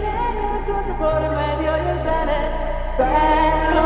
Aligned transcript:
fine 0.00 0.32
nell'ultimo 0.34 0.80
sapore 0.80 1.28
medio 1.28 1.76
il 1.76 2.00
bene. 2.00 2.94
Bello 2.96 3.82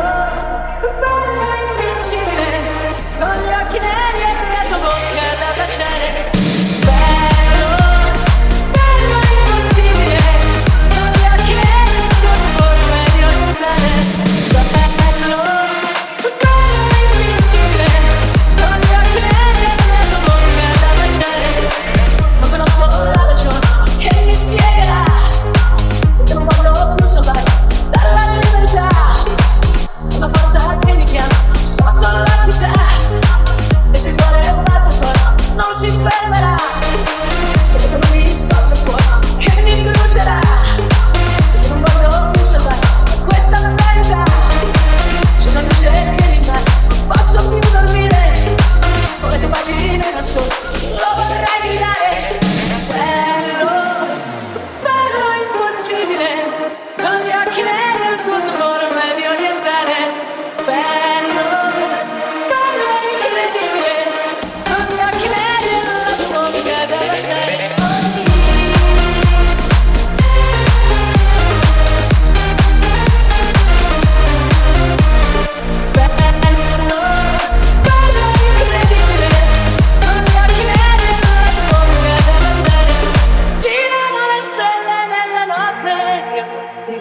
bello. 1.00 1.53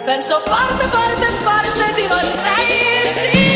penso 0.04 0.38
farne 0.40 0.86
parte, 0.88 1.26
parte 1.42 1.94
di 1.94 2.06
vorrei 2.06 3.08
sì. 3.08 3.53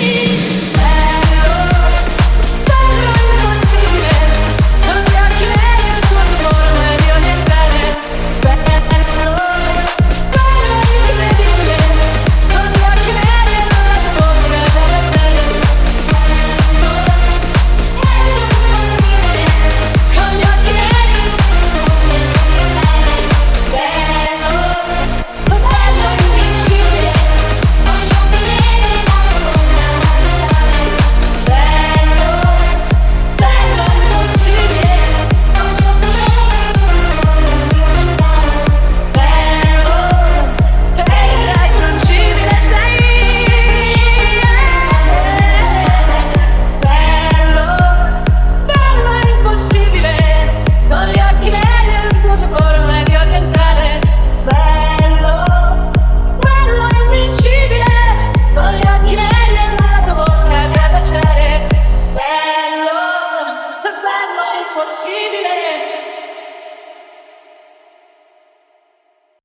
possibile 64.89 65.68